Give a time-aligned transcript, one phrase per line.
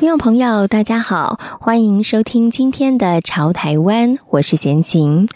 [0.00, 5.28] 听众朋友，大家好，欢迎收听今天的《潮台湾》，我是闲情。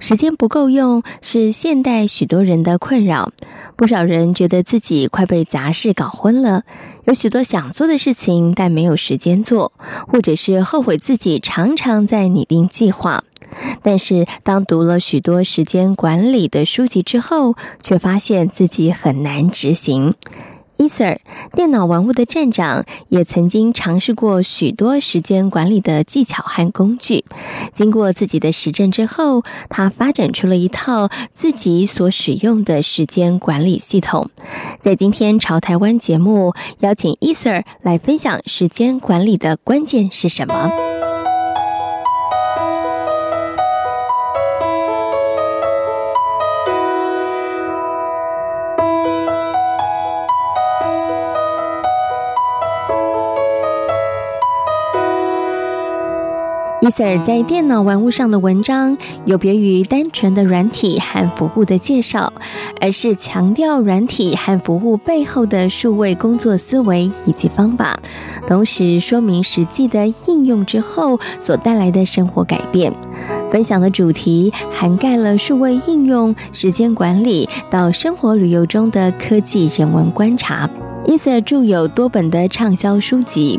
[0.00, 3.30] 时间不够用是现代许多人的困扰，
[3.76, 6.64] 不少人觉得自己快被杂事搞昏了，
[7.04, 9.70] 有许多想做的事情，但没有时间做，
[10.08, 13.22] 或者是后悔自己常常在拟定计划。
[13.82, 20.16] 但是，当读了许多时间管理的书籍之后，却发现自己很难执行。
[20.78, 21.18] Ether
[21.52, 27.24] 电脑玩物的站长也曾经尝试过许多时间管理的技巧和工具。
[27.72, 34.30] 经过自己的实证之后，他发展出了一套自己所使用的时间管理系统。
[34.80, 40.87] 在今天潮台湾节目，邀请 Ether 来分享时间管理的关键是什么。
[56.80, 62.32] Ether 在电脑玩物上的文章，有别于单纯的软体和服务的介绍，
[62.80, 67.98] 而是强调软体和服务背后的数位工作思维以及方法，
[68.46, 72.94] 同时说明实际的应用之后所带来的生活改变。
[73.50, 80.70] 分享的主题涵盖了数位应用、时间管理到生活旅游中的科技人文观察。
[81.08, 83.58] Ether 著有多本的畅销书籍。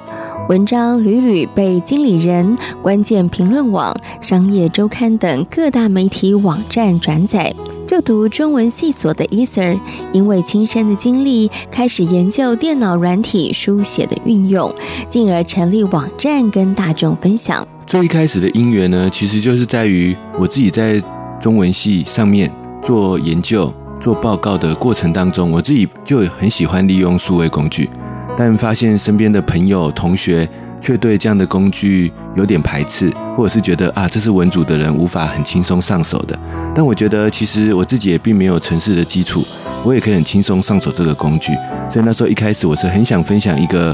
[0.50, 3.92] 文章屡屡被经理人、关键评论网、
[4.22, 7.52] 商业周刊等各大媒体网站转载。
[7.88, 9.80] 就读中文系所的 Ether，
[10.14, 14.72] 因为亲身的经历，开始研究电脑软体书写的运用，
[15.10, 17.68] 进而成立网站跟大众分享。
[17.88, 21.02] 最一开始的因缘呢，其实就是在于我自己在
[21.40, 22.52] 中文系上面
[22.84, 27.90] 做研究、做报告的过程当中，我自己就很喜欢利用数位工具。
[28.38, 30.48] 但发现身边的朋友、同学
[30.80, 36.40] 却对这样的工具有点排斥，或者是觉得啊，这是文组的人无法很轻松上手的。
[36.74, 39.46] 但我觉得，其实我自己也并没有程式的基础，
[39.84, 41.52] 我也可以很轻松上手这个工具。
[41.90, 43.94] 所以那时候一开始，我是很想分享一个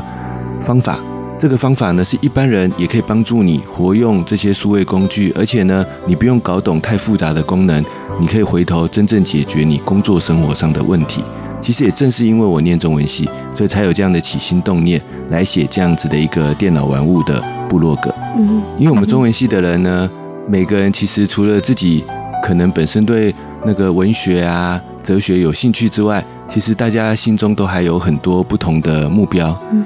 [0.61, 0.99] 方法。
[1.37, 7.83] 这个方法呢，是一般人也可以帮助你活用这些数位工具，而且呢，你不用搞懂太复杂的功能，
[8.19, 11.23] 你可以回头真正解决你工作生活上的问题。
[11.61, 18.13] 其实也正是因为我念中文系，所以才有这样的起心动念来写这样子的一个电脑玩物的部落格。
[18.37, 20.09] 嗯，因为我们中文系的人呢，
[20.47, 22.03] 每个人其实除了自己
[22.43, 23.33] 可能本身对
[23.65, 29.55] 那个文学啊、哲学有兴趣之外，其实大家心中都还有很多不同的目标。
[29.71, 29.85] 嗯，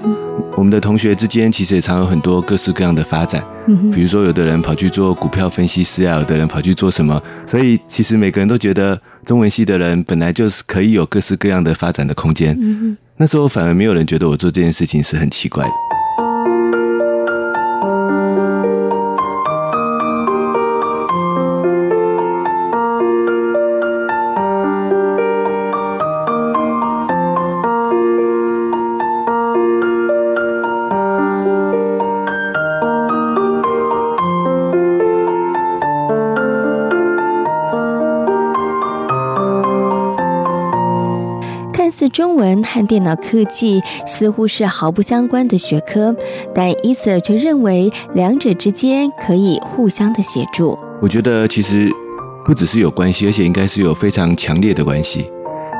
[0.55, 3.43] 我们的同学之间其实也常有很多各式各样的发展。
[3.67, 7.21] 嗯，比如说有的人跑去做股票分析师啊，有的人跑去做什么。
[7.45, 12.57] 所以其实每个人都觉得中文系的人本来就是可以有各式各样的发展的空间。
[12.61, 15.88] 嗯，那时候反而没有人觉得我做这件事情是很奇怪的。
[41.99, 46.15] 自中文和电脑科技似乎是毫不相关的学科，
[46.55, 50.79] 但 Ether 却认为两者之间可以互相的协助。
[51.01, 51.89] 我觉得其实
[52.45, 55.29] 不只是有关系，而且应该是有非常强烈的关系。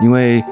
[0.03, 0.43] 因为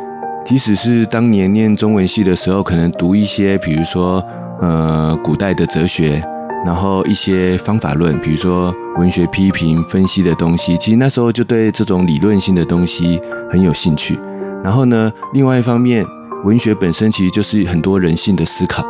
[0.46, 4.24] 即使是当年念中文系的时候，可能读一些，比如说
[4.62, 6.24] 呃古代的哲学，
[6.66, 13.20] 然后一些方法论，比如说文学批评分析的东西，其实那时候就对这种理论性的东西
[13.50, 14.18] 很有兴趣。
[14.64, 16.06] 然后呢，另外一方面，
[16.44, 18.86] 文学本身其实就是很多人性的思考。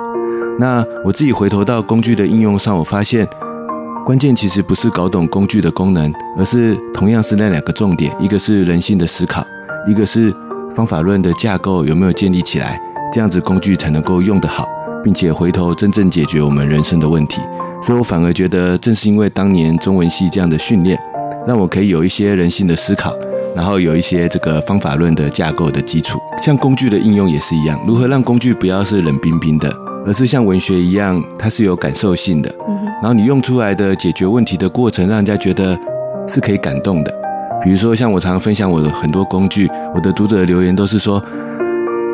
[0.59, 3.27] 那我自己回头到工具的应用上，我发现
[4.05, 9.45] 关键其实不是搞懂工具的功能，而是同样是那两个重点：一个是人性的思考，
[9.87, 10.33] 一个是
[10.71, 12.79] 方法论的架构有没有建立起来，
[13.13, 14.67] 这样子工具才能够用得好，
[15.03, 17.39] 并且回头真正解决我们人生的问题。
[17.83, 20.97] 所以我反而觉得，正是因为当年中文系这样的训练，
[21.45, 23.13] 让我可以有一些人性的思考。
[23.57, 29.67] 然后有一些这个方法论的架构的基础，像工具的应用也是一样，如何让工具不要是冷冰冰的，
[30.05, 32.53] 而是像文学一样，它是有感受性的。
[33.01, 35.75] 然后你用出来的解决问题的过程，让人家觉得
[36.27, 37.11] 是可以感动的。
[37.63, 41.19] 比如说，像我常常分享我的很多工具，我的读者的留言都是说，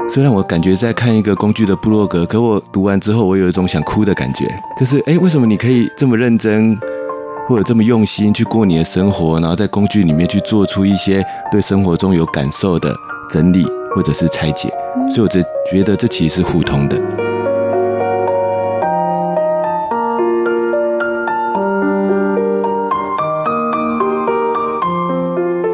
[0.07, 4.46] 虽然我感觉在看一个工具的部落格，可我读完之后，我有一种想哭的感觉，
[4.80, 6.78] 就是诶，为什么你可以这么认真，
[7.48, 12.95] 或者这么用心去过你的生活，然后在工具里面去做出一些对生活中有感受的
[13.30, 14.74] 整理或者是拆解，
[15.12, 16.98] 所以我就觉得这其实是互通的。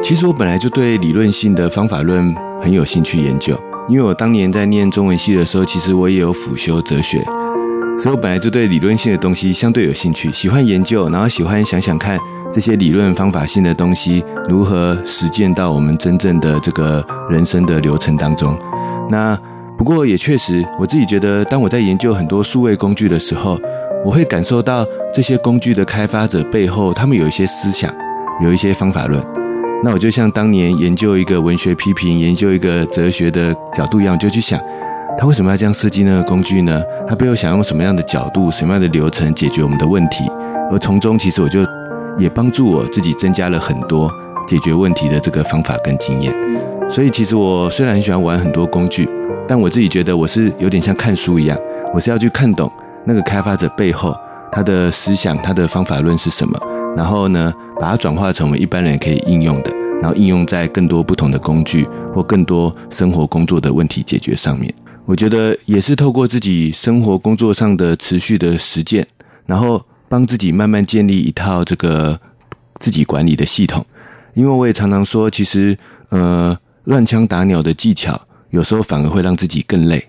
[0.02, 3.56] 其实我本来就对理论性的方法论很有兴趣研究，
[3.88, 7.24] 因为我当年在念中文系的时候，其实我也有辅修哲学，
[8.00, 12.18] 所以我本来就对理论性的东西相对有兴趣，喜欢研究，然后喜欢想想看
[12.50, 18.58] 这些理论方法性的东西如何实践到我们真正的这个人生的流程当中。
[19.10, 19.38] 那
[19.76, 23.60] 不过也确实，我自己觉得，当我在研究很多数位工具的时候，
[24.02, 27.94] 我会感受到这些工具的开发者背后，他们有一些思想，
[28.42, 29.22] 有一些方法论。
[29.84, 34.58] 那我就像当年研究一个文学批评、研究一个哲学的角度一样，就去想，
[35.18, 36.82] 他为什么要这样设计那个工具呢？
[37.06, 40.24] 他背后想用什么样的角度、什么样的流程解决我们的问题？
[40.70, 41.60] 而从中，其实我就
[42.18, 44.10] 也帮助我自己增加了很多
[44.46, 46.34] 解决问题的这个方法跟经验。
[46.88, 49.08] 所以，其实我虽然很喜欢玩很多工具，
[49.46, 51.58] 但我自己觉得我是有点像看书一样，
[51.92, 52.70] 我是要去看懂
[53.04, 54.16] 那个开发者背后
[54.50, 56.58] 他的思想、他的方法论是什么。
[56.96, 59.70] 然后呢，把它转化成我们一般人可以应用的，
[60.00, 64.72] 然后应用在更多不同的工具或更多生活工作的问题解决上面。
[65.10, 69.04] 我觉得也是透过自己生活工作上的持续的实践，
[69.44, 72.20] 然后帮自己慢慢建立一套这个
[72.78, 73.84] 自己管理的系统。
[74.34, 75.76] 因为我也常常说，其实
[76.10, 78.20] 呃，乱枪打鸟的技巧
[78.50, 80.08] 有时候反而会让自己更累。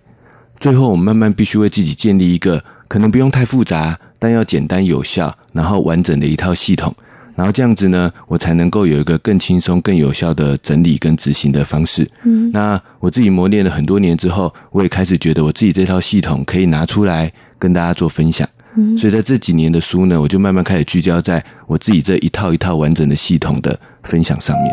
[0.59, 3.99] 最后，我们慢慢必须为自己建立一个可能不用太复杂。
[4.19, 6.95] 但要简单有效，然后完整的一套系统，
[7.41, 12.07] 然后这样子呢，我才能够有一个更轻松、更有效的整理跟执行的方式。
[12.21, 18.47] 嗯，那我自己磨练了很多年之后，我也开始觉得我自己这套系统可以拿出来跟大家做分享。
[18.75, 24.71] 嗯，所以在这几年的书呢，我就慢慢开始聚焦在我自己这一套一套完整的系统的分享上面。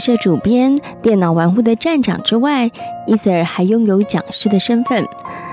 [0.00, 2.70] 社主编、电脑玩物的站长之外，
[3.06, 5.06] 伊瑟尔还拥有讲师的身份。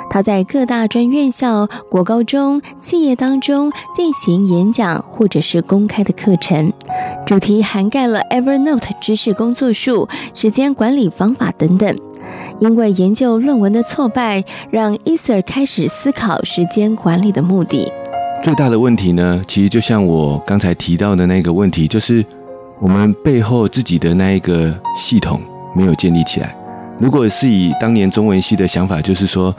[0.09, 6.71] 他在各大专院校、国高中、企业当中进行演讲或者是公开的课程，
[7.25, 11.93] 主题涵盖了 Evernote 知识工作术、时间管理方法等等。
[12.59, 17.91] 因为研究论文的挫败，让伊瑟尔开始思考时间管理的目的。
[18.41, 22.25] 最大的问题呢，其实就像我刚才提到的那个问题，就是。
[22.79, 25.41] 我们背后自己的那一个系统
[25.75, 26.55] 没有建立起来。
[26.99, 29.55] 如果是以当年中文系的想法，就是说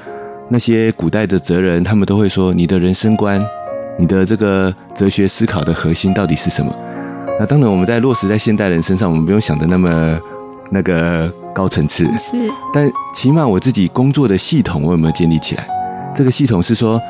[0.48, 3.40] 那些古代的哲人，他们都会说你的人生观、
[3.98, 6.72] 你的这个哲学思考的核心到底是什么？
[7.40, 10.20] 那当然，我们在落实在现代人身上，我们不用想的那么
[10.70, 12.04] 那个高层次。
[12.18, 15.66] 是，但起码我自己工作的系统，我有没有建立起来？
[16.14, 17.00] 这个系统是说，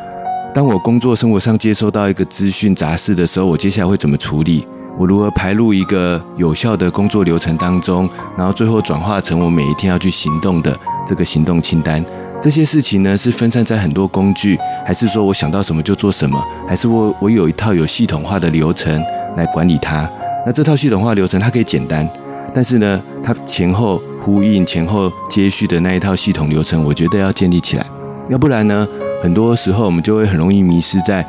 [0.55, 4.67] 当我工作生活上接收到一个资讯杂事的时候，我接下来会怎么处理？
[4.99, 10.76] 我如何排入一个有效的工作流程当中，然后最后转化成我每一天要去行动的
[11.07, 12.05] 这个行动清单？
[12.43, 16.45] 这些事情呢，是分散在很多工具，还是说我想到什么就做什么？
[16.67, 19.00] 还是我我有一套有系统化的流程
[19.37, 20.11] 来管理它？
[20.45, 22.09] 那这套系统化流程它可以简单，
[22.52, 27.87] 但是呢，它前后呼应、前后接续的那一套系统流程，我觉得要建立起来。
[28.31, 28.87] 要不然呢，
[29.23, 31.25] 很多时候我们就会很容易迷失在，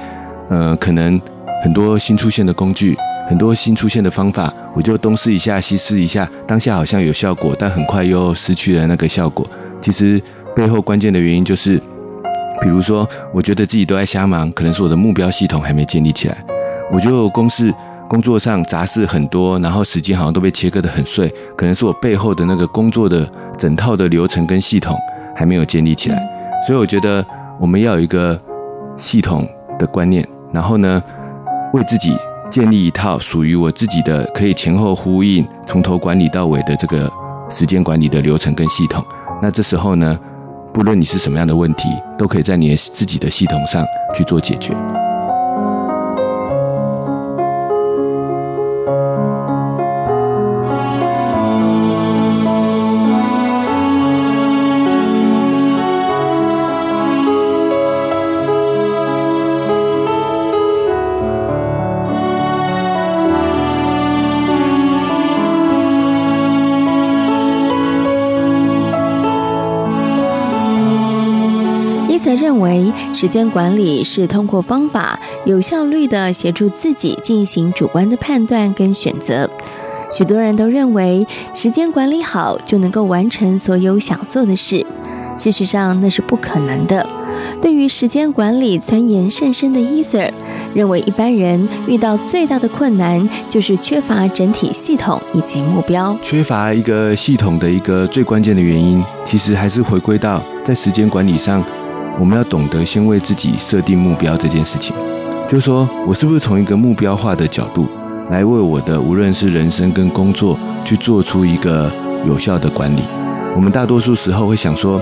[0.49, 1.19] 呃，可能
[1.63, 2.97] 很多新出现的工具。
[3.29, 9.47] 很多新出现的方法，我就东试一下，西试一下，当下好像有效果，但很快又失去了那个效果。
[9.79, 10.19] 其实
[10.55, 11.79] 背后关键的原因就是，
[12.59, 16.43] 比如说，我觉得自己都在瞎忙，可能是我的目标系统还没建立起来。
[16.91, 17.71] 我就公事
[18.07, 24.97] 工作上杂事很多，然后时间好像都被切割得很碎，可能是我背后的那个工作的整套的流程跟系统
[25.35, 26.19] 还没有建立起来。
[26.65, 27.23] 所以我觉得
[27.59, 28.41] 我们要有一个
[28.97, 30.99] 系统的观念，然后呢，
[31.73, 32.17] 为自己。
[32.49, 37.11] 建立一套属于我自己的可以前后呼应、从头管理到尾的这个
[37.49, 39.05] 时间管理的流程跟系统。
[39.41, 40.19] 那这时候呢，
[40.73, 44.75] 不论你是什么样的问题，都可以在你自己的系统上去做解决。
[73.19, 79.49] 时间管理是通过方法有效率的协助自己进行主观的判断跟选择。
[80.09, 84.85] 许多人都认为时间管理好就能够完成所有想做的事，
[85.35, 87.05] 事实上那是不可能的。
[87.61, 90.31] 对于时间管理钻研甚深的 Ether
[90.73, 96.17] 认为，一般人遇到最大的困难就是缺乏整体系统以及目标。
[96.21, 101.61] 缺乏一个系统的一个最关键的原因，其实还是回归到在时间管理上。
[102.19, 104.93] 我们要懂得先为自己设定目标这件事情，
[105.47, 107.87] 就是说我是不是从一个目标化的角度
[108.29, 111.89] 来为我的无论是人生跟工作去做出一个
[112.25, 113.03] 有效的管理。
[113.55, 115.01] 我们大多数时候会想说，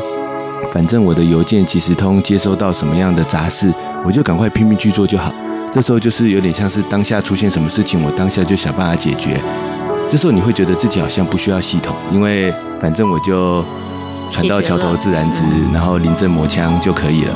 [0.71, 3.74] 反正我的邮件即时通接收到什么样的杂事，
[4.05, 5.33] 我就赶快拼命去做就好。
[5.71, 9.41] 这时候就是有点像是当下出现什么事情，我当下就想办法解决。
[10.07, 13.65] 这时候你会觉得自己好像不需要系统，因为反正我就。
[14.29, 15.43] 船到桥头自然直，
[15.74, 17.36] 然后临阵磨枪就可以了。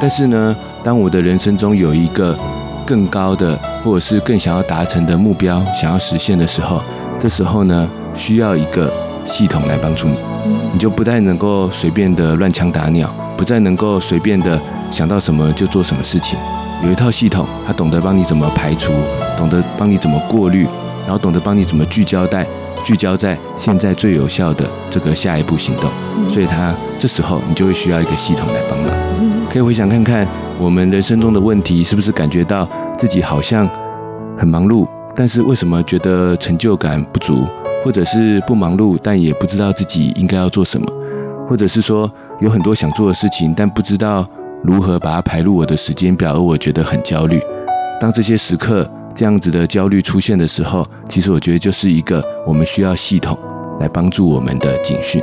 [0.00, 2.36] 但是呢，当我的人生中有一个
[2.84, 6.82] 更高的，或者是更想要达成的目标，想要实现的时候，
[7.18, 8.92] 这时候呢，需要一个
[9.24, 10.16] 系统来帮助你。
[10.72, 16.38] 你就不再能够随便的乱枪打鸟，不再能够随便的想到什么就做什么事情。
[16.84, 18.92] 有一套系统，它懂得帮你怎么排除，
[19.36, 20.66] 懂得帮你怎么过滤，
[21.04, 22.44] 然后懂得帮你怎么聚焦在。
[22.84, 25.90] 聚焦在现在最有效的这个下一步行动，
[26.28, 28.90] 所以他这时候你就会需要一个系统来帮忙。
[29.50, 30.26] 可以回想看看
[30.58, 33.68] 我们人生中的问题，是不是感觉到自己好像
[34.36, 37.46] 很忙碌，但是为什么觉得成就感不足，
[37.84, 40.86] 或者是不忙碌但也不知道自己应该要做什么，
[41.46, 42.10] 或者是说
[42.40, 44.26] 有很多想做的事情，但不知道
[44.62, 47.40] 如何把它排入我的时间表，而我觉得很焦虑。
[48.00, 48.90] 当这些时刻。
[49.14, 53.38] 这样子的焦虑出现的时候，其实我觉得就是一个我们需要系统
[53.78, 55.22] 来帮助我们的警讯。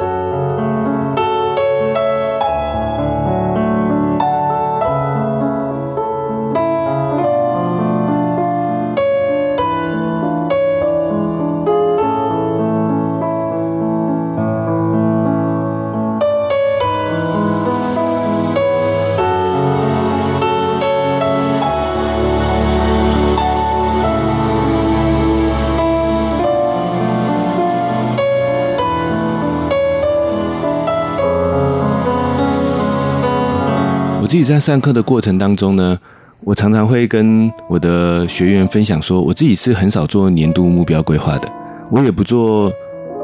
[34.39, 35.99] 己在上课的过程当中呢，
[36.45, 41.51] 我常常会跟我的学员分享说，我自己是很少做年度目标规划的，
[41.91, 42.71] 我也不做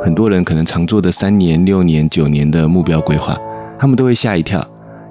[0.03, 3.33] 很多人可能常做的三年、六年、九年的目标规划，
[3.79, 4.61] 他们都会吓一跳，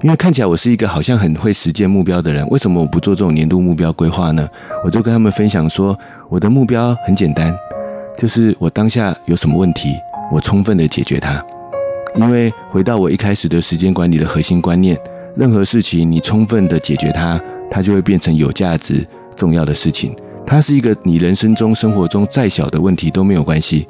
[0.02, 4.46] 因为看起来我是一个好像很会实践目标的人，为什么我不做这种年度目标规划呢？
[4.84, 7.56] 我就跟他们分享说，我的目标很简单，
[8.18, 9.94] 就是我当下有什么问题，
[10.30, 11.42] 我充分的解决它，
[12.16, 14.98] 因为回到我一开始的时间管理的核心观念。
[15.36, 20.14] 任何事情你充分的解决它，它就会变成有价值、重要的事情。
[20.46, 23.84] 它是一个你人生中、生活中再小的问题都没有关系。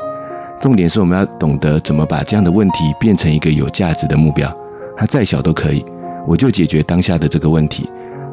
[0.58, 4.50] 重点是我们要懂得怎么把这样的问题变成一个有价值的目标。
[4.96, 5.84] 它再小都可以，
[6.26, 7.90] 我就解决当下的这个问题。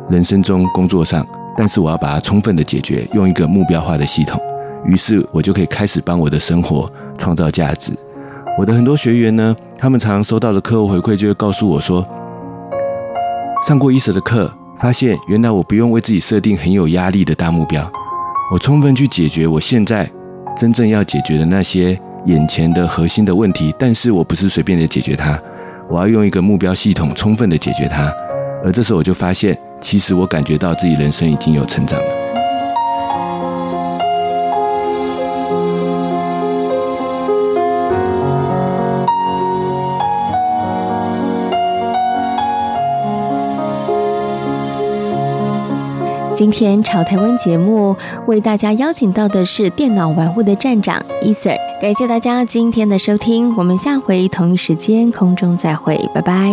[0.09, 1.27] 人生中、工作上，
[1.57, 4.39] 但是我要把它充分的解决，用一个目标化的系统。
[4.85, 7.91] 于是我就可以开始帮我的生活创造价值。
[8.57, 12.07] 我的很多学员呢，他们常常收到的客户回馈就会告诉我说。
[13.67, 17.89] 上过一舍的课，发现原来我不用为自己设定很有压力的大目标，
[18.51, 20.09] 我充分去解决我现在
[20.57, 25.39] 真正要解决的那些眼前的核心的问题，但是我不是随便的解决它，
[25.87, 28.11] 我要用一个目标系统充分的解决它，
[28.63, 32.20] 而这时候我就发现，其实我感觉到自己人生已经有成长了。
[46.41, 47.95] 今天潮台湾节目
[48.25, 56.51] 为大家邀请到的是电脑玩物的站长 E sir 感谢大家今天的收听，我们下回同一时间空中再会，拜拜。